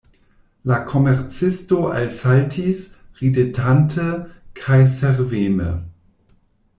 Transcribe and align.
La 0.69 0.77
komercisto 0.91 1.75
alsaltis 1.99 2.81
ridetante 3.21 4.07
kaj 4.63 4.79
serveme. 4.95 5.69